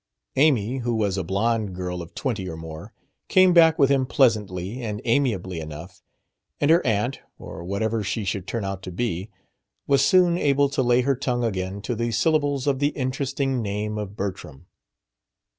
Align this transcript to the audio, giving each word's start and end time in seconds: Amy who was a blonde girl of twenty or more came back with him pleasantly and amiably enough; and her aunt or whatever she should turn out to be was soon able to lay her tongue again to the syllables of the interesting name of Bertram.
Amy 0.35 0.79
who 0.79 0.95
was 0.95 1.15
a 1.15 1.23
blonde 1.23 1.75
girl 1.75 2.01
of 2.01 2.15
twenty 2.15 2.49
or 2.49 2.57
more 2.57 2.91
came 3.27 3.53
back 3.53 3.77
with 3.77 3.91
him 3.91 4.07
pleasantly 4.07 4.81
and 4.81 4.99
amiably 5.05 5.59
enough; 5.59 6.01
and 6.59 6.71
her 6.71 6.83
aunt 6.83 7.19
or 7.37 7.63
whatever 7.63 8.01
she 8.03 8.25
should 8.25 8.47
turn 8.47 8.65
out 8.65 8.81
to 8.81 8.91
be 8.91 9.29
was 9.85 10.03
soon 10.03 10.39
able 10.39 10.69
to 10.69 10.81
lay 10.81 11.01
her 11.01 11.15
tongue 11.15 11.43
again 11.43 11.83
to 11.83 11.93
the 11.93 12.09
syllables 12.09 12.65
of 12.65 12.79
the 12.79 12.89
interesting 12.97 13.61
name 13.61 13.99
of 13.99 14.15
Bertram. 14.15 14.65